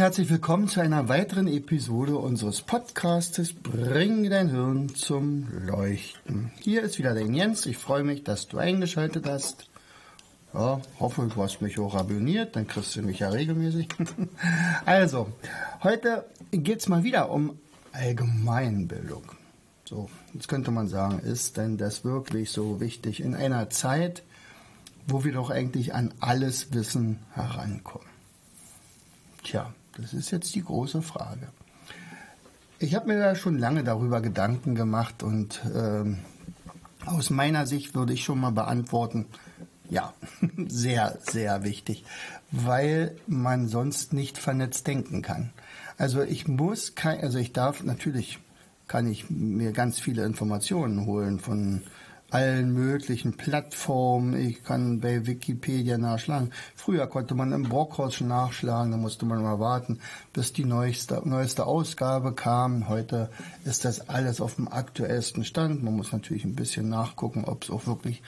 [0.00, 6.52] Herzlich willkommen zu einer weiteren Episode unseres Podcastes Bring dein Hirn zum Leuchten.
[6.58, 7.66] Hier ist wieder dein Jens.
[7.66, 9.68] Ich freue mich, dass du eingeschaltet hast.
[10.54, 13.88] Ja, hoffe, du hast mich auch abonniert, dann kriegst du mich ja regelmäßig.
[14.86, 15.34] also,
[15.82, 17.58] heute geht es mal wieder um
[17.92, 19.24] Allgemeinbildung.
[19.84, 24.22] So, jetzt könnte man sagen, ist denn das wirklich so wichtig in einer Zeit,
[25.06, 28.08] wo wir doch eigentlich an alles Wissen herankommen?
[29.42, 31.48] Tja, das ist jetzt die große Frage.
[32.78, 36.18] Ich habe mir da schon lange darüber Gedanken gemacht und ähm,
[37.04, 39.26] aus meiner Sicht würde ich schon mal beantworten,
[39.88, 40.14] ja,
[40.68, 42.04] sehr, sehr wichtig,
[42.50, 45.50] weil man sonst nicht vernetzt denken kann.
[45.98, 48.38] Also ich muss kein, also ich darf natürlich
[48.86, 51.82] kann ich mir ganz viele Informationen holen von
[52.30, 54.34] allen möglichen Plattformen.
[54.34, 56.52] Ich kann bei Wikipedia nachschlagen.
[56.74, 59.98] Früher konnte man im Brockhaus nachschlagen, da musste man mal warten,
[60.32, 62.88] bis die neueste, neueste Ausgabe kam.
[62.88, 63.30] Heute
[63.64, 65.82] ist das alles auf dem aktuellsten Stand.
[65.82, 68.22] Man muss natürlich ein bisschen nachgucken, ob es auch wirklich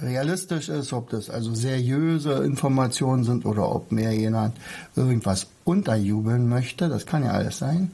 [0.00, 4.56] realistisch ist, ob das also seriöse Informationen sind oder ob mehr jemand
[4.96, 6.88] irgendwas unterjubeln möchte.
[6.88, 7.92] Das kann ja alles sein.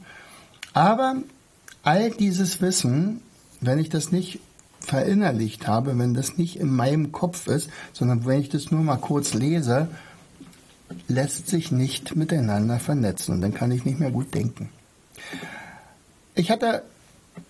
[0.73, 1.15] Aber
[1.83, 3.21] all dieses Wissen,
[3.61, 4.39] wenn ich das nicht
[4.85, 8.97] verinnerlicht habe, wenn das nicht in meinem Kopf ist, sondern wenn ich das nur mal
[8.97, 9.89] kurz lese,
[11.07, 14.69] lässt sich nicht miteinander vernetzen und dann kann ich nicht mehr gut denken.
[16.35, 16.83] Ich hatte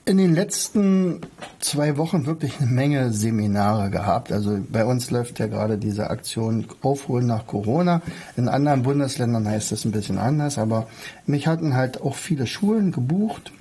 [0.05, 1.21] in den letzten
[1.59, 4.31] zwei Wochen wirklich eine Menge Seminare gehabt.
[4.31, 8.01] Also bei uns läuft ja gerade diese Aktion Aufholen nach Corona.
[8.37, 10.87] In anderen Bundesländern heißt es ein bisschen anders, aber
[11.25, 13.51] mich hatten halt auch viele Schulen gebucht.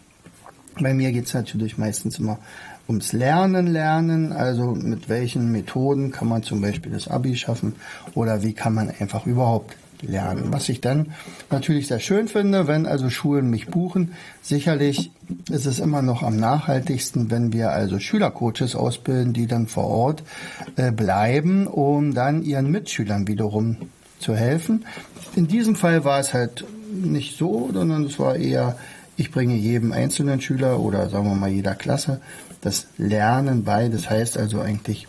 [0.80, 2.38] Bei mir geht es natürlich meistens immer
[2.88, 7.74] ums Lernen lernen, also mit welchen Methoden kann man zum Beispiel das Abi schaffen
[8.14, 10.52] oder wie kann man einfach überhaupt lernen.
[10.52, 11.12] Was ich dann
[11.50, 14.12] natürlich sehr schön finde, wenn also Schulen mich buchen.
[14.42, 15.10] Sicherlich
[15.50, 20.22] ist es immer noch am nachhaltigsten, wenn wir also Schülercoaches ausbilden, die dann vor Ort
[20.76, 23.76] äh, bleiben, um dann ihren Mitschülern wiederum
[24.18, 24.84] zu helfen.
[25.36, 28.76] In diesem Fall war es halt nicht so, sondern es war eher,
[29.16, 32.20] ich bringe jedem einzelnen Schüler oder sagen wir mal jeder Klasse
[32.64, 33.88] das Lernen bei.
[33.88, 35.06] Das heißt also eigentlich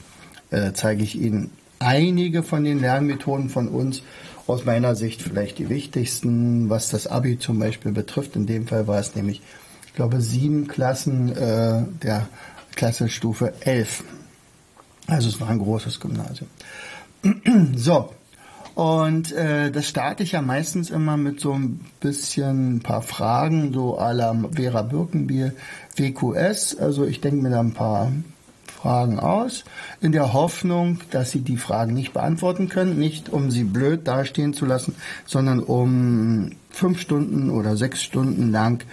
[0.52, 4.04] äh, zeige ich Ihnen einige von den Lernmethoden von uns.
[4.48, 8.36] Aus meiner Sicht vielleicht die wichtigsten, was das Abi zum Beispiel betrifft.
[8.36, 9.42] In dem Fall war es nämlich,
[9.88, 12.28] ich glaube, sieben Klassen äh, der
[12.76, 14.04] Klassenstufe 11.
[15.08, 16.50] Also es war ein großes Gymnasium.
[17.76, 18.12] so,
[18.76, 23.74] und äh, das starte ich ja meistens immer mit so ein bisschen ein paar Fragen,
[23.74, 25.54] so à la Vera Birkenbier,
[25.96, 26.76] WQS.
[26.76, 28.12] Also ich denke mir da ein paar
[28.86, 29.64] Fragen aus,
[30.02, 34.54] in der Hoffnung, dass Sie die Fragen nicht beantworten können, nicht um sie blöd dastehen
[34.54, 34.94] zu lassen,
[35.26, 38.84] sondern um fünf Stunden oder sechs Stunden lang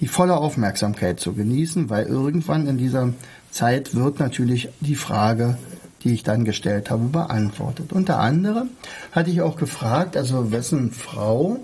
[0.00, 3.12] die volle Aufmerksamkeit zu genießen, weil irgendwann in dieser
[3.50, 5.58] Zeit wird natürlich die Frage
[6.04, 7.92] die ich dann gestellt habe, beantwortet.
[7.92, 8.70] Unter anderem
[9.12, 11.58] hatte ich auch gefragt, also wessen Frau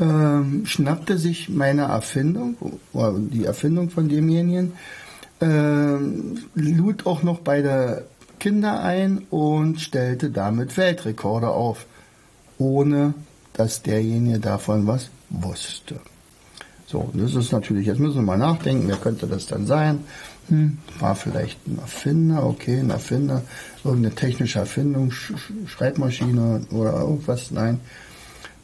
[0.00, 2.56] ähm, schnappte sich meine Erfindung,
[2.92, 4.72] oder die Erfindung von demjenigen,
[5.40, 8.04] ähm, lud auch noch beide
[8.38, 11.86] Kinder ein und stellte damit Weltrekorde auf,
[12.58, 13.14] ohne
[13.52, 16.00] dass derjenige davon was wusste.
[16.86, 20.04] So, das ist natürlich, jetzt müssen wir mal nachdenken, wer könnte das dann sein?
[20.48, 23.42] Hm, war vielleicht ein Erfinder, okay, ein Erfinder,
[23.84, 25.32] irgendeine technische Erfindung, Sch
[25.66, 27.80] Schreibmaschine oder irgendwas, nein.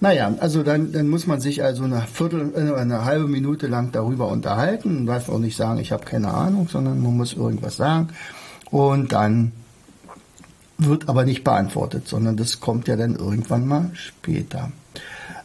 [0.00, 3.92] Naja, also dann, dann muss man sich also eine Viertel, äh, eine halbe Minute lang
[3.92, 4.94] darüber unterhalten.
[4.94, 8.08] Man darf auch nicht sagen, ich habe keine Ahnung, sondern man muss irgendwas sagen.
[8.70, 9.52] Und dann
[10.78, 14.72] wird aber nicht beantwortet, sondern das kommt ja dann irgendwann mal später.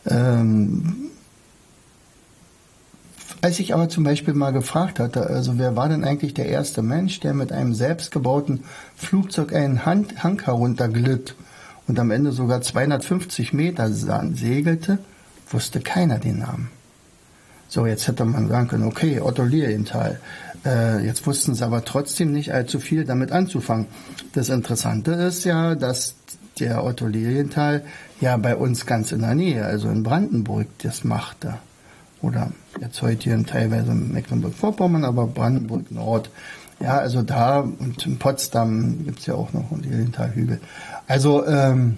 [0.05, 1.09] Ähm,
[3.41, 6.81] als ich aber zum Beispiel mal gefragt hatte, also wer war denn eigentlich der erste
[6.81, 8.63] Mensch, der mit einem selbstgebauten
[8.95, 11.35] Flugzeug einen Hang herunterglitt
[11.87, 14.99] und am Ende sogar 250 Meter segelte,
[15.49, 16.69] wusste keiner den Namen.
[17.67, 20.19] So, jetzt hätte man sagen können, okay, Otto Lilienthal.
[20.65, 23.85] Äh, jetzt wussten sie aber trotzdem nicht allzu viel damit anzufangen.
[24.33, 26.15] Das Interessante ist ja, dass
[26.59, 27.83] der Otto Lilienthal
[28.19, 31.59] ja bei uns ganz in der Nähe, also in Brandenburg, das machte.
[32.21, 32.51] Oder
[32.81, 36.29] jetzt heute hier teilweise Mecklenburg-Vorpommern, aber Brandenburg Nord.
[36.81, 40.61] Ja, also da und in Potsdam gibt's ja auch noch einen Lilienthal-Hügel.
[41.07, 41.97] Also ähm,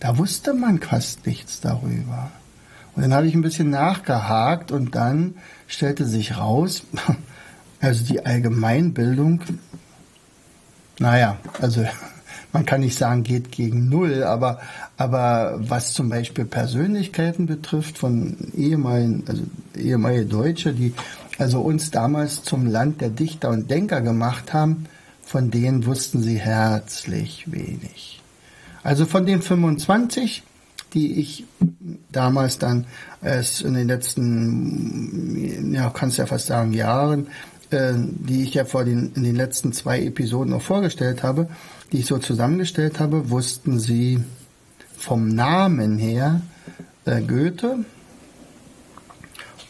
[0.00, 2.30] da wusste man fast nichts darüber.
[2.94, 5.34] Und dann habe ich ein bisschen nachgehakt und dann
[5.66, 6.82] stellte sich raus,
[7.80, 9.40] also die Allgemeinbildung,
[10.98, 11.84] naja, also
[12.56, 14.60] man kann nicht sagen, geht gegen Null, aber,
[14.96, 19.42] aber was zum Beispiel Persönlichkeiten betrifft von ehemaligen, also
[19.76, 20.94] ehemalige Deutsche, die
[21.36, 24.86] also uns damals zum Land der Dichter und Denker gemacht haben,
[25.22, 28.22] von denen wussten sie herzlich wenig.
[28.82, 30.42] Also von den 25,
[30.94, 31.44] die ich
[32.10, 32.86] damals dann
[33.22, 37.26] erst in den letzten, ja, kannst ja fast sagen, Jahren,
[37.70, 41.48] äh, die ich ja vor den, in den letzten zwei Episoden noch vorgestellt habe,
[41.92, 44.20] die ich so zusammengestellt habe, wussten sie
[44.96, 46.42] vom Namen her
[47.04, 47.84] äh, Goethe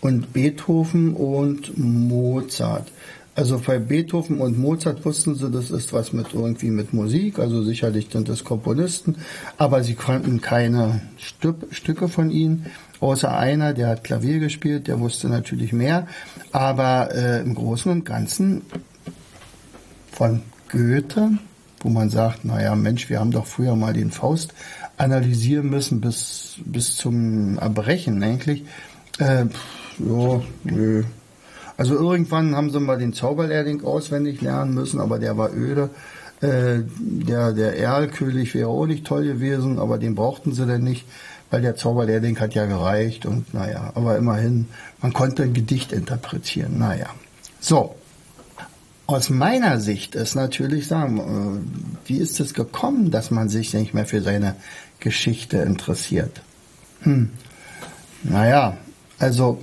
[0.01, 2.89] und Beethoven und Mozart.
[3.37, 7.63] Also bei Beethoven und Mozart wussten sie, das ist was mit irgendwie mit Musik, also
[7.63, 9.17] sicherlich sind das Komponisten,
[9.59, 12.65] aber sie konnten keine Stück, Stücke von ihnen,
[12.99, 16.07] außer einer, der hat Klavier gespielt, der wusste natürlich mehr,
[16.51, 18.63] aber äh, im Großen und Ganzen
[20.13, 20.41] von
[20.71, 21.33] Goethe,
[21.81, 24.55] wo man sagt, naja Mensch, wir haben doch früher mal den Faust
[24.97, 28.65] analysieren müssen bis, bis zum Erbrechen eigentlich.
[29.19, 29.45] Äh,
[29.99, 31.05] ja, nö,
[31.77, 35.91] also irgendwann haben sie mal den Zauberlehrling auswendig lernen müssen, aber der war öde.
[36.41, 41.07] Äh, der, der Erlkönig wäre auch nicht toll gewesen, aber den brauchten sie denn nicht,
[41.51, 44.69] weil der Zauberlehrling hat ja gereicht und naja, aber immerhin,
[45.01, 47.09] man konnte ein Gedicht interpretieren, naja.
[47.61, 47.95] So.
[49.09, 53.95] Aus meiner Sicht ist natürlich sagen, äh, wie ist es gekommen, dass man sich nicht
[53.95, 54.57] mehr für seine
[54.99, 56.43] Geschichte interessiert?
[57.03, 57.31] Hm.
[58.25, 58.77] Naja,
[59.19, 59.63] also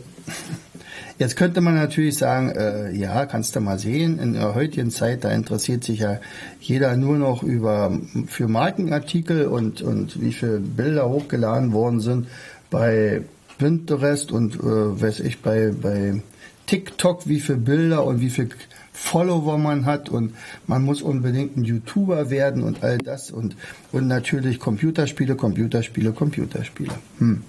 [1.24, 5.24] Jetzt könnte man natürlich sagen, äh, ja, kannst du mal sehen, in der heutigen Zeit,
[5.24, 6.20] da interessiert sich ja
[6.60, 7.98] jeder nur noch über
[8.28, 12.28] für Markenartikel und, und wie viele Bilder hochgeladen worden sind
[12.70, 13.22] bei
[13.58, 16.22] Pinterest und äh, weiß ich, bei, bei
[16.66, 18.50] TikTok, wie viele Bilder und wie viele
[18.92, 20.10] Follower man hat.
[20.10, 20.34] Und
[20.68, 23.32] man muss unbedingt ein YouTuber werden und all das.
[23.32, 23.56] Und,
[23.94, 26.96] und natürlich Computerspiele, Computerspiele, Computerspiele.
[27.20, 27.44] Hm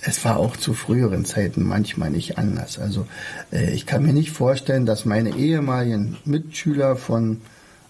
[0.00, 2.78] es war auch zu früheren Zeiten manchmal nicht anders.
[2.78, 3.06] Also
[3.52, 7.40] äh, ich kann mir nicht vorstellen, dass meine ehemaligen Mitschüler von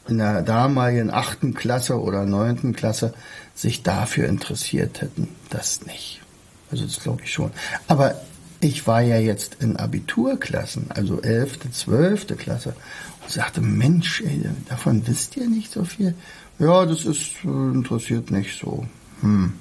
[0.09, 3.13] in der damaligen achten Klasse oder neunten Klasse
[3.55, 5.29] sich dafür interessiert hätten.
[5.51, 6.23] Das nicht.
[6.71, 7.51] Also das glaube ich schon.
[7.89, 8.15] Aber
[8.61, 12.75] ich war ja jetzt in Abiturklassen, also elfte, zwölfte Klasse
[13.23, 16.15] und sagte, Mensch, ey, davon wisst ihr nicht so viel.
[16.59, 18.87] Ja, das ist äh, interessiert nicht so.
[19.21, 19.53] Hm.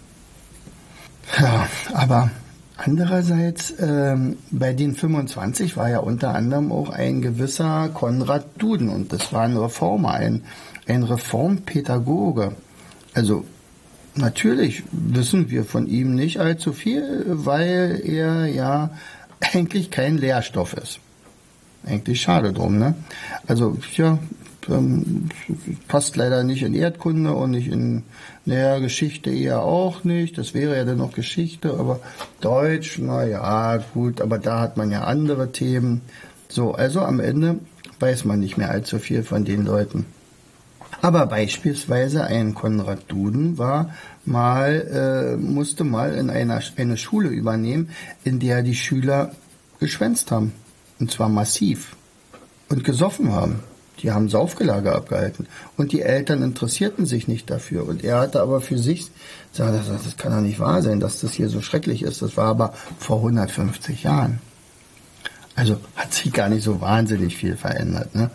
[1.40, 2.32] Ja, aber
[2.78, 9.12] andererseits, ähm, bei den 25 war ja unter anderem auch ein gewisser Konrad Duden und
[9.14, 10.44] das war ein Reformer, ein,
[10.88, 12.54] ein Reformpädagoge.
[13.14, 13.46] Also
[14.16, 18.92] natürlich wissen wir von ihm nicht allzu viel, weil er ja
[19.40, 21.00] eigentlich kein Lehrstoff ist.
[21.86, 22.96] Eigentlich schade drum, ne?
[23.48, 24.20] Also, ja,
[24.70, 25.30] ähm,
[25.88, 28.04] passt leider nicht in Erdkunde und nicht in
[28.46, 30.38] naja, Geschichte eher auch nicht.
[30.38, 32.00] Das wäre ja dann noch Geschichte, aber
[32.42, 36.02] Deutsch, naja, gut, aber da hat man ja andere Themen.
[36.50, 37.60] So, also am Ende
[38.00, 40.06] weiß man nicht mehr allzu viel von den Leuten.
[41.02, 43.94] Aber beispielsweise ein Konrad Duden war
[44.26, 47.90] mal, äh, musste mal in einer eine Schule übernehmen,
[48.24, 49.32] in der die Schüler
[49.80, 50.54] geschwänzt haben.
[51.00, 51.96] Und zwar massiv.
[52.70, 53.60] Und gesoffen haben.
[54.02, 55.48] Die haben Saufgelage abgehalten.
[55.76, 57.88] Und die Eltern interessierten sich nicht dafür.
[57.88, 59.10] Und er hatte aber für sich,
[59.56, 62.22] das, das kann doch nicht wahr sein, dass das hier so schrecklich ist.
[62.22, 64.40] Das war aber vor 150 Jahren.
[65.56, 68.14] Also hat sich gar nicht so wahnsinnig viel verändert.
[68.14, 68.30] Ne?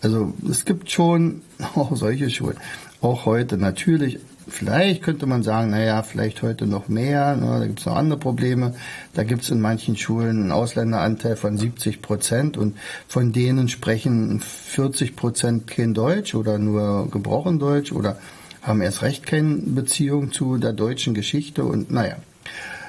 [0.00, 1.42] Also es gibt schon
[1.74, 2.56] auch solche Schulen.
[3.00, 7.80] Auch heute natürlich Vielleicht könnte man sagen, naja, vielleicht heute noch mehr, ne, da gibt
[7.80, 8.74] es noch andere Probleme.
[9.14, 12.76] Da gibt es in manchen Schulen einen Ausländeranteil von 70 Prozent und
[13.08, 18.18] von denen sprechen 40 Prozent kein Deutsch oder nur gebrochen Deutsch oder
[18.62, 22.16] haben erst recht keine Beziehung zu der deutschen Geschichte und naja.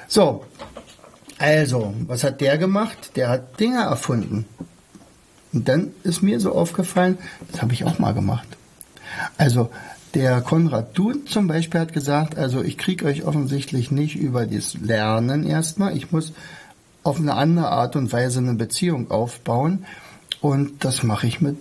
[0.08, 0.44] So,
[1.38, 3.12] also, was hat der gemacht?
[3.16, 4.46] Der hat Dinge erfunden.
[5.52, 7.18] Und dann ist mir so aufgefallen,
[7.50, 8.46] das habe ich auch mal gemacht.
[9.38, 9.70] Also,
[10.16, 14.72] der Konrad Dun zum Beispiel hat gesagt, also ich kriege euch offensichtlich nicht über das
[14.72, 15.94] Lernen erstmal.
[15.94, 16.32] Ich muss
[17.02, 19.84] auf eine andere Art und Weise eine Beziehung aufbauen.
[20.40, 21.58] Und das mache ich mit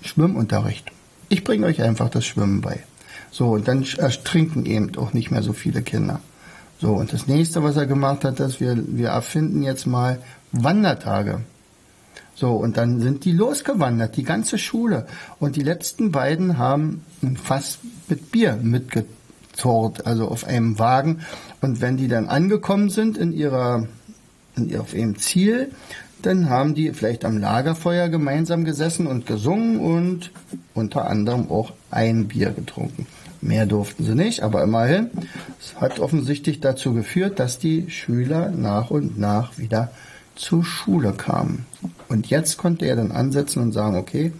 [0.00, 0.90] Schwimmunterricht.
[1.28, 2.82] Ich bringe euch einfach das Schwimmen bei.
[3.30, 6.20] So, und dann ertrinken eben auch nicht mehr so viele Kinder.
[6.80, 11.42] So, und das nächste, was er gemacht hat, dass wir, wir erfinden jetzt mal Wandertage.
[12.40, 15.04] So, und dann sind die losgewandert, die ganze Schule.
[15.40, 21.20] Und die letzten beiden haben ein Fass mit Bier mitgezort, also auf einem Wagen.
[21.60, 23.86] Und wenn die dann angekommen sind in ihrer,
[24.56, 25.70] in, auf ihrem Ziel,
[26.22, 30.30] dann haben die vielleicht am Lagerfeuer gemeinsam gesessen und gesungen und
[30.72, 33.06] unter anderem auch ein Bier getrunken.
[33.42, 35.10] Mehr durften sie nicht, aber immerhin,
[35.60, 39.90] es hat offensichtlich dazu geführt, dass die Schüler nach und nach wieder
[40.40, 41.66] zur Schule kamen.
[42.08, 44.32] Und jetzt konnte er dann ansetzen und sagen, okay,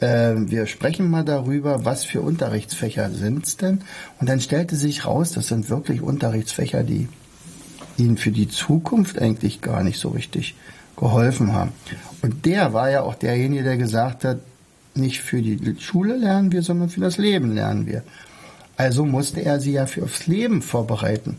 [0.00, 3.82] äh, wir sprechen mal darüber, was für Unterrichtsfächer sind es denn?
[4.18, 7.08] Und dann stellte sich raus, das sind wirklich Unterrichtsfächer, die
[7.96, 10.56] ihnen für die Zukunft eigentlich gar nicht so richtig
[10.96, 11.72] geholfen haben.
[12.22, 14.38] Und der war ja auch derjenige, der gesagt hat,
[14.94, 18.02] nicht für die Schule lernen wir, sondern für das Leben lernen wir.
[18.76, 21.38] Also musste er sie ja fürs Leben vorbereiten.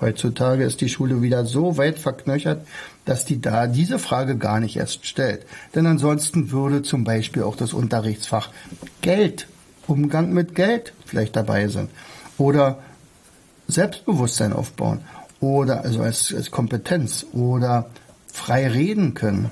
[0.00, 2.66] Heutzutage ist die Schule wieder so weit verknöchert,
[3.06, 5.46] dass die da diese Frage gar nicht erst stellt.
[5.74, 8.50] Denn ansonsten würde zum Beispiel auch das Unterrichtsfach
[9.00, 9.48] Geld,
[9.86, 11.88] Umgang mit Geld vielleicht dabei sein.
[12.36, 12.78] Oder
[13.68, 15.00] Selbstbewusstsein aufbauen.
[15.40, 17.26] Oder also als, als Kompetenz.
[17.32, 17.86] Oder
[18.32, 19.50] frei reden können.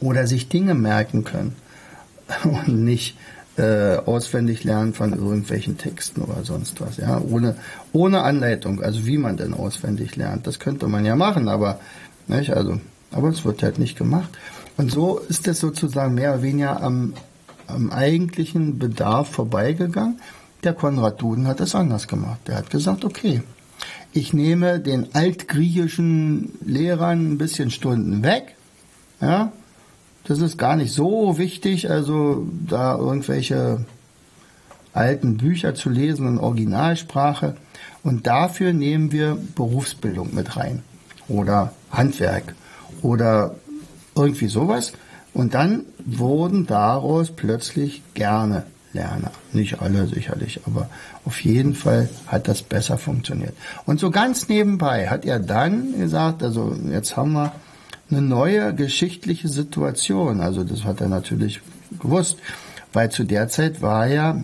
[0.00, 1.56] Oder sich Dinge merken können.
[2.44, 3.16] Und nicht
[3.60, 7.56] äh, auswendig lernen von irgendwelchen Texten oder sonst was, ja, ohne,
[7.92, 10.46] ohne Anleitung, also wie man denn auswendig lernt.
[10.46, 11.78] Das könnte man ja machen, aber,
[12.26, 12.80] nicht, also,
[13.12, 14.30] aber es wird halt nicht gemacht.
[14.78, 17.12] Und so ist es sozusagen mehr oder weniger am,
[17.66, 20.20] am eigentlichen Bedarf vorbeigegangen.
[20.64, 22.40] Der Konrad Duden hat es anders gemacht.
[22.46, 23.42] Der hat gesagt, okay,
[24.12, 28.54] ich nehme den altgriechischen Lehrern ein bisschen Stunden weg,
[29.20, 29.52] ja,
[30.24, 33.84] das ist gar nicht so wichtig, also da irgendwelche
[34.92, 37.56] alten Bücher zu lesen in Originalsprache.
[38.02, 40.82] Und dafür nehmen wir Berufsbildung mit rein.
[41.28, 42.54] Oder Handwerk.
[43.02, 43.54] Oder
[44.14, 44.92] irgendwie sowas.
[45.32, 49.30] Und dann wurden daraus plötzlich gerne Lerner.
[49.52, 50.88] Nicht alle sicherlich, aber
[51.24, 53.54] auf jeden Fall hat das besser funktioniert.
[53.86, 57.52] Und so ganz nebenbei hat er dann gesagt, also jetzt haben wir
[58.10, 60.40] eine neue geschichtliche Situation.
[60.40, 61.60] Also das hat er natürlich
[61.98, 62.38] gewusst,
[62.92, 64.42] weil zu der Zeit war ja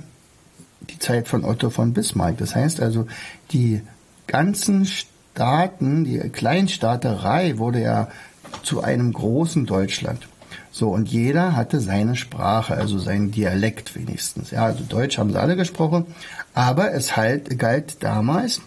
[0.90, 2.38] die Zeit von Otto von Bismarck.
[2.38, 3.06] Das heißt also,
[3.52, 3.82] die
[4.26, 8.08] ganzen Staaten, die Kleinstaaterei wurde ja
[8.62, 10.28] zu einem großen Deutschland.
[10.70, 14.50] So, und jeder hatte seine Sprache, also seinen Dialekt wenigstens.
[14.50, 16.06] Ja, also Deutsch haben sie alle gesprochen,
[16.54, 18.60] aber es halt, galt damals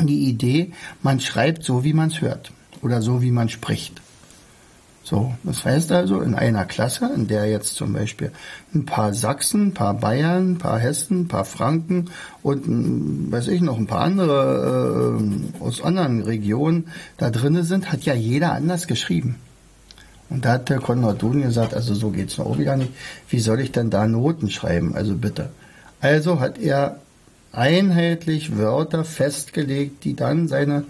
[0.00, 4.00] die Idee, man schreibt so, wie man es hört oder so, wie man spricht.
[5.08, 8.30] So, das heißt also, in einer Klasse, in der jetzt zum Beispiel
[8.74, 12.10] ein paar Sachsen, ein paar Bayern, ein paar Hessen, ein paar Franken
[12.42, 17.90] und, hm, weiß ich, noch ein paar andere äh, aus anderen Regionen da drinnen sind,
[17.90, 19.36] hat ja jeder anders geschrieben.
[20.28, 22.92] Und da hat der Konrad Duden gesagt, also so geht's noch auch wieder nicht.
[23.30, 24.94] Wie soll ich denn da Noten schreiben?
[24.94, 25.48] Also bitte.
[26.00, 26.98] Also hat er
[27.52, 30.84] einheitlich Wörter festgelegt, die dann seine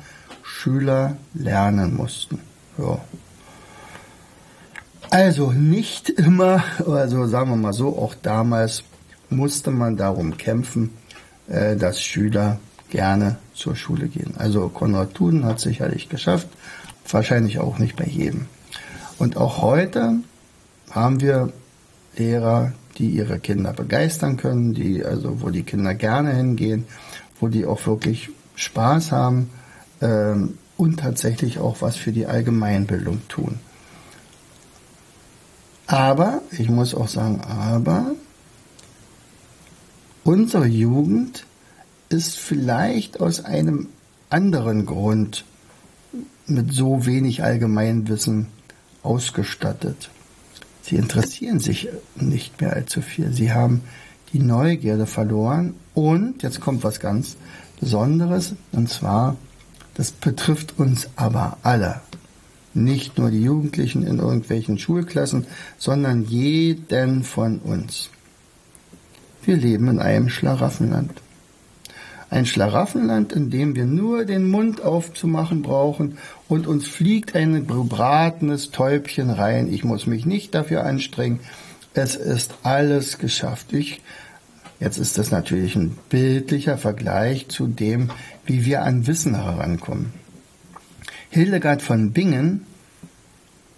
[0.49, 2.41] Schüler lernen mussten.
[2.79, 2.99] Ja.
[5.11, 8.83] Also nicht immer, also sagen wir mal so, auch damals
[9.31, 10.91] musste man darum kämpfen,
[11.49, 12.59] äh, dass Schüler
[12.91, 14.35] gerne zur Schule gehen.
[14.39, 16.49] Also Konrad Thuden hat sicherlich geschafft,
[17.09, 18.47] wahrscheinlich auch nicht bei jedem.
[19.19, 20.17] Und auch heute
[20.91, 21.53] haben wir
[22.17, 26.87] Lehrer, die ihre Kinder begeistern können, die also wo die Kinder gerne hingehen,
[27.39, 29.51] wo die auch wirklich Spaß haben
[30.01, 33.59] ähm, und tatsächlich auch was für die Allgemeinbildung tun.
[35.87, 38.13] Aber, ich muss auch sagen, aber
[40.25, 41.47] unsere Jugend
[42.11, 43.89] ist vielleicht aus einem
[44.31, 45.45] anderen Grund
[46.47, 48.47] mit so wenig Allgemeinwissen
[49.03, 50.11] ausgestattet.
[50.83, 53.33] Sie interessieren sich nicht mehr allzu viel.
[53.33, 53.83] Sie haben
[54.33, 57.37] die Neugierde verloren und jetzt kommt was ganz
[57.81, 59.37] Besonderes und zwar
[59.99, 62.01] das betrifft uns aber alle.
[62.73, 68.09] Nicht nur die Jugendlichen in irgendwelchen Schulklassen, sondern jeden von uns.
[69.43, 71.21] Wir leben in einem Schlaraffenland.
[72.31, 78.71] Ein Schlaraffenland, in dem wir nur den Mund aufzumachen brauchen und uns fliegt ein gebratenes
[78.71, 79.73] Täubchen rein.
[79.73, 81.41] Ich muss mich nicht dafür anstrengen.
[81.95, 83.73] Es ist alles geschafft.
[83.73, 84.01] Ich
[84.81, 88.11] Jetzt ist das natürlich ein bildlicher Vergleich zu dem,
[88.49, 90.13] wie wir an Wissen herankommen.
[91.31, 92.67] Hildegard von Bingen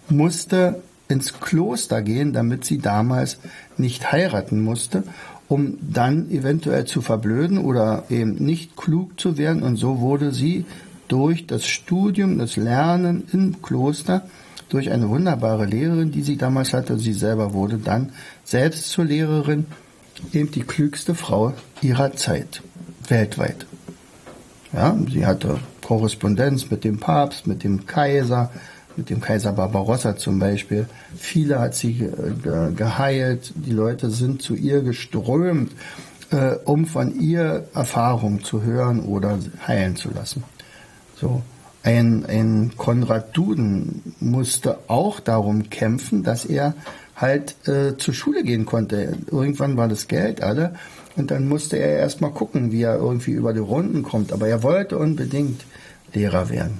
[0.09, 3.37] musste ins Kloster gehen, damit sie damals
[3.77, 5.03] nicht heiraten musste
[5.51, 9.63] um dann eventuell zu verblöden oder eben nicht klug zu werden.
[9.63, 10.63] Und so wurde sie
[11.09, 14.21] durch das Studium, das Lernen im Kloster,
[14.69, 18.13] durch eine wunderbare Lehrerin, die sie damals hatte, sie selber wurde dann
[18.45, 19.65] selbst zur Lehrerin,
[20.31, 22.61] eben die klügste Frau ihrer Zeit,
[23.09, 23.65] weltweit.
[24.73, 28.49] Ja, sie hatte Korrespondenz mit dem Papst, mit dem Kaiser,
[28.95, 30.87] mit dem Kaiser Barbarossa zum Beispiel.
[31.17, 33.51] Viele hat sie ge geheilt.
[33.55, 35.73] Die Leute sind zu ihr geströmt,
[36.31, 40.43] äh, um von ihr Erfahrungen zu hören oder heilen zu lassen.
[41.19, 41.41] So.
[41.83, 46.75] Ein, ein Konrad Duden musste auch darum kämpfen, dass er
[47.15, 49.17] halt äh, zur Schule gehen konnte.
[49.31, 50.75] Irgendwann war das Geld alle
[51.15, 54.31] und dann musste er erstmal gucken, wie er irgendwie über die Runden kommt.
[54.31, 55.65] Aber er wollte unbedingt
[56.13, 56.79] Lehrer werden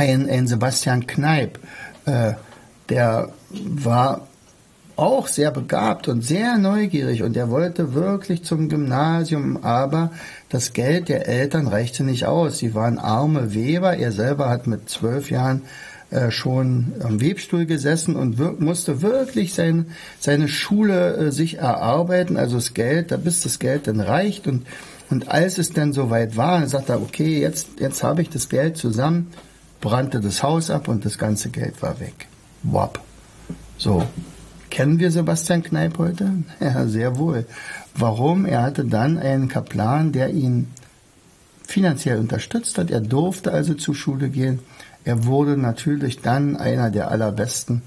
[0.00, 1.58] ein, ein Sebastian Kneip,
[2.06, 2.32] äh,
[2.88, 4.26] der war
[4.96, 10.10] auch sehr begabt und sehr neugierig und er wollte wirklich zum Gymnasium, aber
[10.50, 12.58] das Geld der Eltern reichte nicht aus.
[12.58, 13.96] Sie waren arme Weber.
[13.96, 15.62] Er selber hat mit zwölf Jahren
[16.10, 19.86] äh, schon am Webstuhl gesessen und wir musste wirklich sein,
[20.18, 24.66] seine Schule äh, sich erarbeiten, also das Geld, da bis das Geld dann reicht und
[25.10, 28.76] und als es dann soweit war, sagt er, okay, jetzt, jetzt habe ich das Geld
[28.76, 29.26] zusammen,
[29.80, 32.28] brannte das Haus ab und das ganze Geld war weg.
[32.62, 33.00] Wop.
[33.76, 34.06] So.
[34.70, 36.30] Kennen wir Sebastian Kneip heute?
[36.60, 37.44] Ja, sehr wohl.
[37.96, 38.46] Warum?
[38.46, 40.68] Er hatte dann einen Kaplan, der ihn
[41.66, 42.92] finanziell unterstützt hat.
[42.92, 44.60] Er durfte also zur Schule gehen.
[45.04, 47.82] Er wurde natürlich dann einer der allerbesten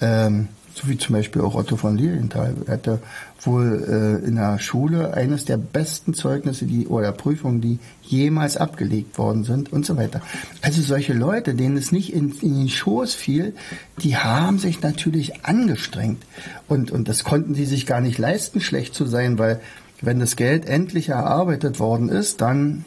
[0.00, 2.54] ähm, so wie zum Beispiel auch Otto von Lilienthal.
[2.66, 3.00] Er hatte
[3.42, 9.18] wohl äh, in der Schule eines der besten Zeugnisse die, oder Prüfungen, die jemals abgelegt
[9.18, 10.20] worden sind und so weiter.
[10.62, 13.54] Also solche Leute, denen es nicht in, in den Schoß fiel,
[14.02, 16.24] die haben sich natürlich angestrengt.
[16.68, 19.60] Und, und das konnten sie sich gar nicht leisten, schlecht zu sein, weil
[20.00, 22.84] wenn das Geld endlich erarbeitet worden ist, dann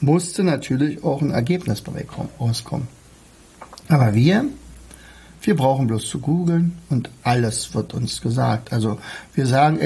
[0.00, 2.06] musste natürlich auch ein Ergebnis dabei
[2.40, 2.88] rauskommen.
[3.88, 4.44] Aber wir,
[5.42, 8.72] wir brauchen bloß zu googeln und alles wird uns gesagt.
[8.72, 8.98] Also
[9.34, 9.78] wir sagen,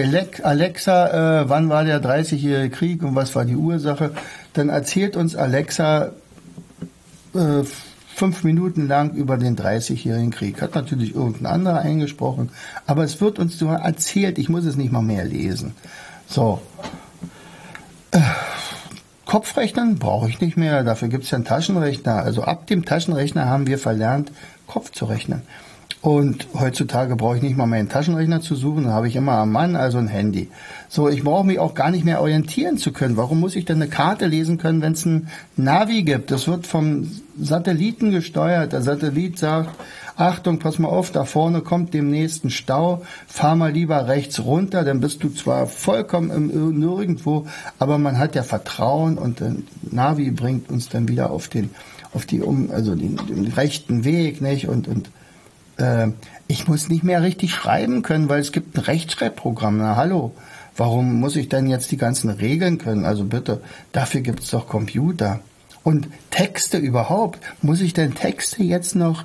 [0.42, 4.12] Alexa, äh, wann war der 30-jährige Krieg und was war die Ursache?
[4.54, 6.12] Dann erzählt uns Alexa
[7.34, 7.62] äh,
[8.14, 10.60] fünf Minuten lang über den 30-jährigen Krieg.
[10.60, 12.50] Hat natürlich irgendein anderer eingesprochen,
[12.86, 14.38] aber es wird uns nur erzählt.
[14.38, 15.74] Ich muss es nicht mal mehr lesen.
[16.28, 16.60] So.
[18.10, 18.20] Äh,
[19.32, 22.22] Kopfrechnen brauche ich nicht mehr, dafür gibt es ja einen Taschenrechner.
[22.22, 24.30] Also ab dem Taschenrechner haben wir verlernt,
[24.66, 25.40] Kopf zu rechnen.
[26.02, 29.50] Und heutzutage brauche ich nicht mal meinen Taschenrechner zu suchen, da habe ich immer am
[29.50, 30.50] Mann, also ein Handy.
[30.90, 33.16] So, ich brauche mich auch gar nicht mehr orientieren zu können.
[33.16, 36.30] Warum muss ich denn eine Karte lesen können, wenn es ein Navi gibt?
[36.30, 38.74] Das wird vom Satelliten gesteuert.
[38.74, 39.70] Der Satellit sagt,
[40.16, 44.84] Achtung, pass mal auf, da vorne kommt demnächst ein Stau, fahr mal lieber rechts runter,
[44.84, 47.46] dann bist du zwar vollkommen im Nirgendwo,
[47.78, 49.56] aber man hat ja Vertrauen und der
[49.90, 51.70] Navi bringt uns dann wieder auf den,
[52.12, 54.68] auf die, um, also den, den rechten Weg, nicht?
[54.68, 55.10] Und, und,
[55.78, 56.08] äh,
[56.46, 59.78] ich muss nicht mehr richtig schreiben können, weil es gibt ein Rechtschreibprogramm.
[59.78, 60.32] Na hallo,
[60.76, 63.06] warum muss ich denn jetzt die ganzen Regeln können?
[63.06, 65.40] Also bitte, dafür gibt es doch Computer.
[65.82, 67.40] Und Texte überhaupt.
[67.60, 69.24] Muss ich denn Texte jetzt noch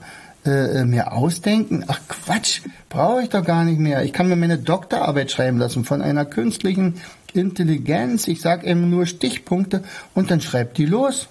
[0.52, 1.84] äh, mir ausdenken?
[1.88, 4.04] Ach Quatsch, brauche ich doch gar nicht mehr.
[4.04, 6.96] Ich kann mir meine Doktorarbeit schreiben lassen von einer künstlichen
[7.34, 8.28] Intelligenz.
[8.28, 9.84] Ich sage eben nur Stichpunkte
[10.14, 11.28] und dann schreibt die los.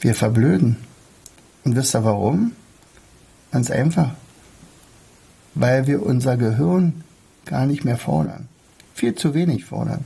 [0.00, 0.76] Wir verblöden.
[1.64, 2.52] Und wisst ihr warum?
[3.52, 4.14] Ganz einfach.
[5.54, 7.04] Weil wir unser Gehirn
[7.44, 8.48] gar nicht mehr fordern.
[8.94, 10.04] Viel zu wenig fordern.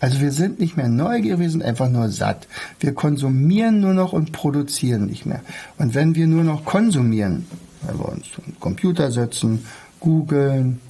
[0.00, 2.48] Also wir sind nicht mehr neugierig, wir sind einfach nur satt.
[2.80, 5.42] Wir konsumieren nur noch und produzieren nicht mehr.
[5.78, 7.46] Und wenn wir nur noch konsumieren,
[7.82, 9.64] weil wir uns zum Computer setzen,
[10.00, 10.80] googeln,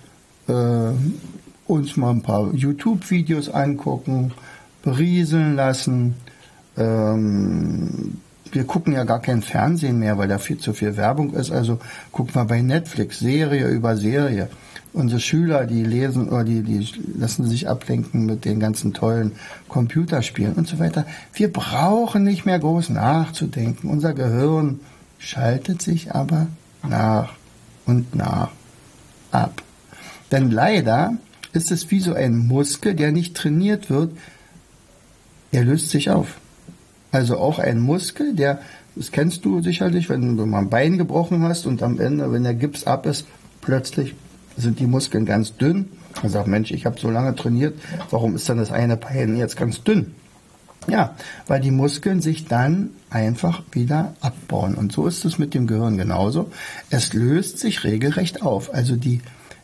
[0.48, 0.92] äh,
[1.66, 4.32] uns mal ein paar YouTube-Videos angucken,
[4.82, 6.14] berieseln lassen,
[6.76, 8.18] ähm,
[8.52, 11.50] wir gucken ja gar kein Fernsehen mehr, weil da viel zu viel Werbung ist.
[11.50, 11.78] Also
[12.12, 14.48] gucken wir bei Netflix Serie über Serie
[14.92, 19.32] unsere Schüler, die lesen oder die, die lassen sich ablenken mit den ganzen tollen
[19.68, 21.06] Computerspielen und so weiter.
[21.32, 23.88] Wir brauchen nicht mehr groß nachzudenken.
[23.88, 24.80] Unser Gehirn
[25.18, 26.48] schaltet sich aber
[26.82, 27.34] nach
[27.86, 28.50] und nach
[29.30, 29.62] ab.
[30.32, 31.14] Denn leider
[31.52, 34.12] ist es wie so ein Muskel, der nicht trainiert wird.
[35.52, 36.38] Er löst sich auf.
[37.12, 38.60] Also auch ein Muskel, der,
[38.94, 42.44] das kennst du sicherlich, wenn du mal ein Bein gebrochen hast und am Ende, wenn
[42.44, 43.26] der Gips ab ist,
[43.60, 44.14] plötzlich
[44.60, 45.90] sind die Muskeln ganz dünn.
[46.22, 47.78] Man sagt, Mensch, ich habe so lange trainiert,
[48.10, 50.14] warum ist dann das eine Bein jetzt ganz dünn?
[50.88, 51.14] Ja,
[51.46, 54.74] weil die Muskeln sich dann einfach wieder abbauen.
[54.74, 56.50] Und so ist es mit dem Gehirn genauso.
[56.88, 58.72] Es löst sich regelrecht auf.
[58.72, 59.20] Also die,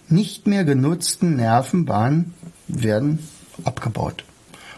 [0.08, 2.34] nicht mehr genutzten Nervenbahnen
[2.68, 3.20] werden
[3.64, 4.24] abgebaut.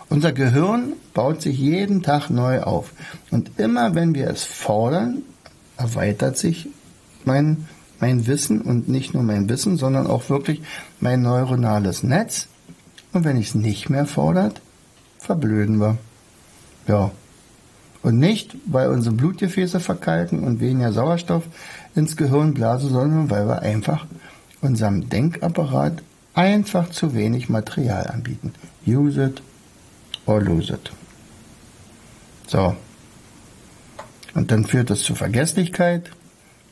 [0.08, 2.92] Unser Gehirn baut sich jeden Tag neu auf.
[3.30, 5.22] Und immer wenn wir es fordern,
[5.76, 6.68] erweitert sich
[7.24, 7.68] mein,
[8.00, 10.62] mein Wissen und nicht nur mein Wissen, sondern auch wirklich
[11.00, 12.48] mein neuronales Netz.
[13.12, 14.60] Und wenn ich es nicht mehr fordert,
[15.18, 15.98] verblöden wir.
[16.86, 17.10] Ja.
[18.02, 21.42] Und nicht, weil unsere Blutgefäße verkalken und weniger Sauerstoff
[21.94, 24.06] ins Gehirn blasen, sondern weil wir einfach
[24.60, 26.02] unserem Denkapparat
[26.34, 28.52] einfach zu wenig Material anbieten.
[28.86, 29.42] Use it
[30.26, 30.92] or lose it.
[32.46, 32.76] So.
[34.34, 36.10] Und dann führt das zu Vergesslichkeit.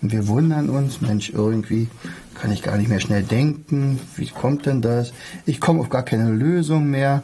[0.02, 1.88] Und wir wundern uns, Mensch, irgendwie
[2.34, 3.98] kann ich gar nicht mehr schnell denken.
[4.16, 5.12] Wie kommt denn das?
[5.46, 7.22] Ich komme auf gar keine Lösung mehr.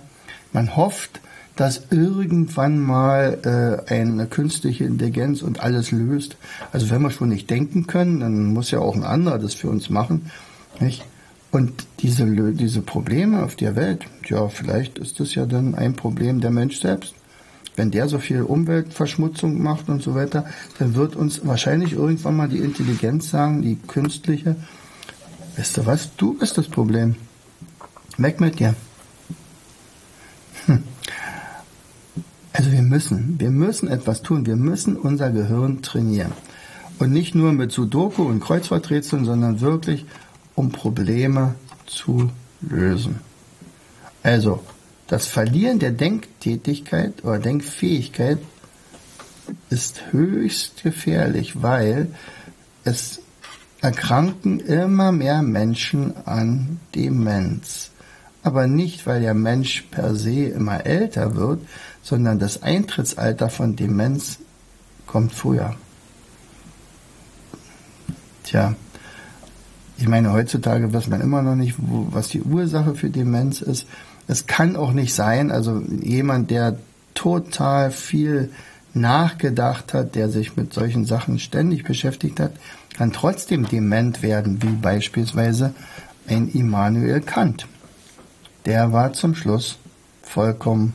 [0.52, 1.20] Man hofft,
[1.56, 6.37] dass irgendwann mal äh, eine künstliche Intelligenz und alles löst.
[6.72, 9.68] Also wenn wir schon nicht denken können, dann muss ja auch ein anderer das für
[9.68, 10.30] uns machen.
[10.80, 11.04] Nicht?
[11.50, 16.40] Und diese, diese Probleme auf der Welt, ja, vielleicht ist das ja dann ein Problem
[16.40, 17.14] der Mensch selbst.
[17.76, 20.44] Wenn der so viel Umweltverschmutzung macht und so weiter,
[20.78, 24.56] dann wird uns wahrscheinlich irgendwann mal die Intelligenz sagen, die künstliche,
[25.56, 27.16] weißt du was, du bist das Problem.
[28.18, 28.74] Weg mit dir.
[30.66, 30.82] Hm.
[32.52, 34.44] Also wir müssen, wir müssen etwas tun.
[34.44, 36.32] Wir müssen unser Gehirn trainieren.
[36.98, 40.04] Und nicht nur mit Sudoku und Kreuzworträtseln, sondern wirklich,
[40.54, 41.54] um Probleme
[41.87, 42.30] zu
[42.61, 43.20] lösen.
[44.22, 44.61] Also,
[45.12, 48.38] das Verlieren der Denktätigkeit oder Denkfähigkeit
[49.68, 52.09] ist höchst gefährlich, weil
[52.85, 53.20] es
[53.83, 57.90] erkranken immer mehr Menschen an Demenz.
[58.42, 61.61] Aber nicht, weil der Mensch per se immer älter wird,
[62.03, 64.38] sondern das Eintrittsalter von Demenz
[65.07, 65.77] kommt früher.
[68.44, 68.75] Tja,
[69.98, 73.87] ich meine, heutzutage weiß man immer noch nicht, wo, was die Ursache für Demenz ist.
[74.28, 76.76] Es kann auch nicht sein, also jemand, der
[77.14, 78.50] total viel
[78.94, 82.52] nachgedacht hat, der sich mit solchen Sachen ständig beschäftigt hat,
[82.96, 85.74] kann trotzdem dement werden, wie beispielsweise
[86.28, 87.66] ein Immanuel Kant.
[88.66, 89.78] Der war zum Schluss
[90.22, 90.94] vollkommen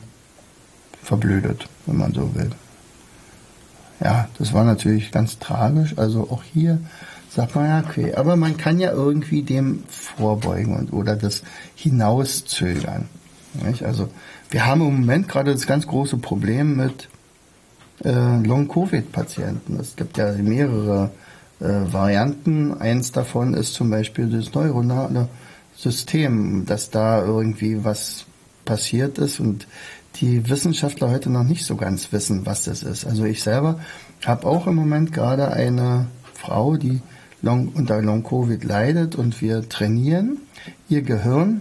[1.02, 2.50] verblödet, wenn man so will.
[4.00, 5.94] Ja, das war natürlich ganz tragisch.
[5.96, 6.78] Also auch hier
[7.30, 11.42] sagt man ja, okay, aber man kann ja irgendwie dem vorbeugen und oder das
[11.74, 13.08] hinauszögern.
[13.64, 13.82] Nicht?
[13.84, 14.08] Also
[14.50, 17.08] wir haben im Moment gerade das ganz große Problem mit
[18.04, 19.78] äh, Long-Covid-Patienten.
[19.80, 21.10] Es gibt ja mehrere
[21.60, 22.78] äh, Varianten.
[22.80, 25.28] Eins davon ist zum Beispiel das neuronale
[25.76, 28.24] System, dass da irgendwie was
[28.64, 29.66] passiert ist und
[30.16, 33.06] die Wissenschaftler heute noch nicht so ganz wissen, was das ist.
[33.06, 33.78] Also ich selber
[34.24, 37.00] habe auch im Moment gerade eine Frau, die
[37.42, 40.38] Long, unter Long-Covid leidet und wir trainieren
[40.88, 41.60] ihr Gehirn.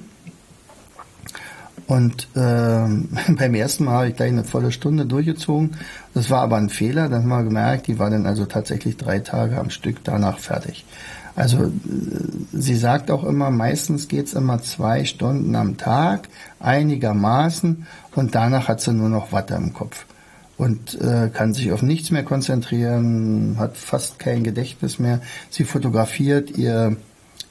[1.87, 2.39] Und äh,
[3.33, 5.77] beim ersten Mal habe ich gleich eine volle Stunde durchgezogen.
[6.13, 7.09] Das war aber ein Fehler.
[7.09, 10.85] Dann haben wir gemerkt, die war dann also tatsächlich drei Tage am Stück danach fertig.
[11.35, 11.69] Also äh,
[12.51, 16.27] sie sagt auch immer, meistens geht's immer zwei Stunden am Tag,
[16.59, 17.85] einigermaßen,
[18.15, 20.05] und danach hat sie nur noch Watte im Kopf
[20.57, 25.21] und äh, kann sich auf nichts mehr konzentrieren, hat fast kein Gedächtnis mehr.
[25.49, 26.97] Sie fotografiert ihr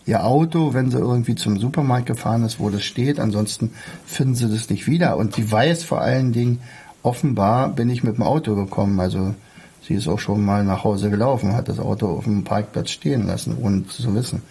[0.07, 3.19] ihr Auto, wenn sie irgendwie zum Supermarkt gefahren ist, wo das steht.
[3.19, 3.73] Ansonsten
[4.07, 5.16] finden sie das nicht wieder.
[5.16, 6.61] Und sie weiß vor allen Dingen,
[7.03, 9.01] offenbar bin ich mit dem Auto gekommen.
[9.01, 9.35] Also
[9.83, 13.27] sie ist auch schon mal nach Hause gelaufen, hat das Auto auf dem Parkplatz stehen
[13.27, 14.42] lassen, ohne zu wissen.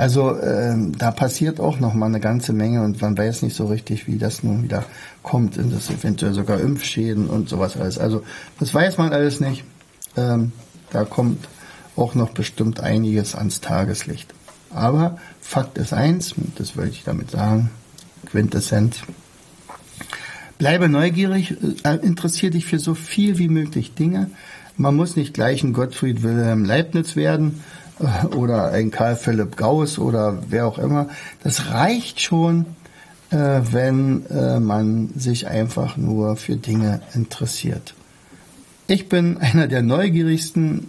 [0.00, 3.66] Also ähm, da passiert auch noch mal eine ganze Menge und man weiß nicht so
[3.66, 4.86] richtig, wie das nun wieder
[5.22, 5.58] kommt.
[5.58, 7.98] Und das eventuell sogar Impfschäden und sowas alles.
[7.98, 8.22] Also
[8.58, 9.62] das weiß man alles nicht.
[10.16, 10.52] Ähm,
[10.90, 11.46] da kommt
[11.96, 14.32] auch noch bestimmt einiges ans Tageslicht.
[14.70, 17.68] Aber Fakt ist eins, das wollte ich damit sagen,
[18.24, 19.00] Quintessenz.
[20.56, 24.30] Bleibe neugierig, äh, interessiere dich für so viel wie möglich Dinge.
[24.78, 27.60] Man muss nicht gleich ein Gottfried Wilhelm Leibniz werden,
[28.36, 31.08] oder ein Karl Philipp Gauss oder wer auch immer.
[31.42, 32.66] Das reicht schon,
[33.30, 37.94] äh, wenn äh, man sich einfach nur für Dinge interessiert.
[38.86, 40.88] Ich bin einer der neugierigsten,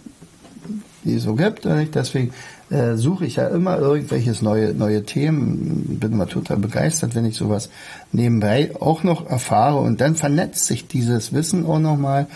[1.04, 1.64] die es so gibt.
[1.64, 2.32] Deswegen
[2.70, 5.98] äh, suche ich ja immer irgendwelches neue, neue Themen.
[6.00, 7.68] Bin immer total begeistert, wenn ich sowas
[8.12, 9.80] nebenbei auch noch erfahre.
[9.80, 12.26] Und dann vernetzt sich dieses Wissen auch nochmal.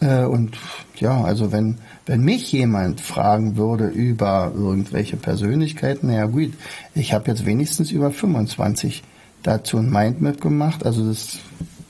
[0.00, 0.56] Äh, und
[0.98, 6.52] ja, also wenn wenn mich jemand fragen würde über irgendwelche Persönlichkeiten, naja gut,
[6.94, 9.02] ich habe jetzt wenigstens über 25
[9.42, 10.86] dazu ein Mindmap gemacht.
[10.86, 11.38] Also das,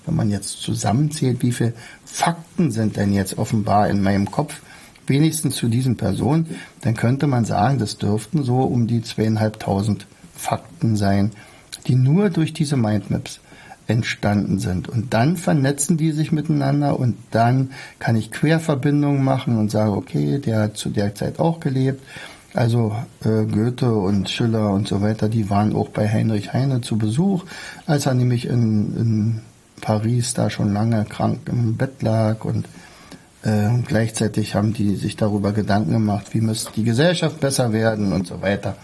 [0.07, 1.75] wenn man jetzt zusammenzählt, wie viele
[2.07, 4.63] Fakten sind denn jetzt offenbar in meinem Kopf,
[5.07, 6.47] wenigstens zu diesen Personen,
[6.81, 11.33] dann könnte man sagen, das dürften so um die zweieinhalbtausend Fakten sein,
[11.87, 13.41] die nur durch diese Mindmaps
[13.87, 14.89] entstanden sind.
[14.89, 20.39] Und dann vernetzen die sich miteinander und dann kann ich Querverbindungen machen und sage, okay,
[20.39, 22.03] der hat zu der Zeit auch gelebt.
[22.55, 26.97] Also äh, Goethe und Schiller und so weiter, die waren auch bei Heinrich Heine zu
[26.97, 27.45] Besuch,
[27.87, 29.41] als er nämlich in, in
[29.81, 32.67] Paris da schon lange krank im Bett lag und
[33.43, 38.27] äh, gleichzeitig haben die sich darüber Gedanken gemacht, wie müsste die Gesellschaft besser werden und
[38.27, 38.77] so weiter.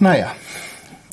[0.00, 0.32] Naja,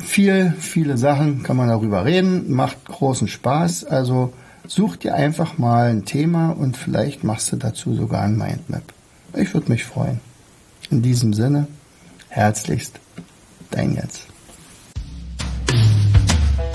[0.01, 3.85] viel, viele Sachen kann man darüber reden, macht großen Spaß.
[3.85, 4.33] Also
[4.67, 8.83] such dir einfach mal ein Thema und vielleicht machst du dazu sogar ein Mindmap.
[9.35, 10.19] Ich würde mich freuen.
[10.89, 11.67] In diesem Sinne,
[12.29, 12.99] herzlichst,
[13.71, 14.21] dein Jens.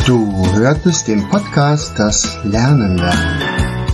[0.06, 3.40] Du hörtest den Podcast Das Lernen lernen.